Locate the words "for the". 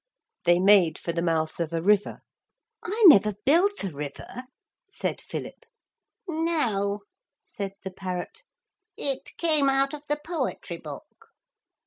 0.97-1.21